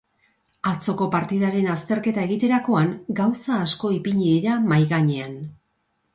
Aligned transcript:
Atzoko 0.69 1.07
partidaren 1.15 1.67
azterketa 1.73 2.23
egiterakoan 2.29 2.91
gauza 3.21 3.59
asko 3.67 3.93
ipini 3.99 4.27
dira 4.33 4.59
mahai 4.67 4.83
gainean. 4.97 5.39